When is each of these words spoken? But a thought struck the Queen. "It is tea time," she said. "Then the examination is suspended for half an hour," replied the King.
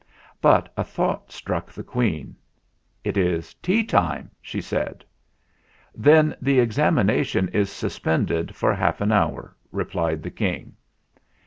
But 0.41 0.73
a 0.75 0.83
thought 0.83 1.31
struck 1.31 1.71
the 1.71 1.83
Queen. 1.83 2.35
"It 3.03 3.17
is 3.17 3.53
tea 3.53 3.83
time," 3.83 4.31
she 4.41 4.59
said. 4.59 5.05
"Then 5.93 6.35
the 6.41 6.59
examination 6.59 7.49
is 7.49 7.69
suspended 7.69 8.55
for 8.55 8.73
half 8.73 8.99
an 9.01 9.11
hour," 9.11 9.55
replied 9.71 10.23
the 10.23 10.31
King. 10.31 10.73